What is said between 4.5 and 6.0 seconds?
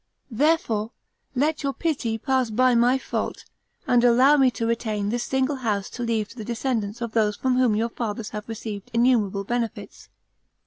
retain this single house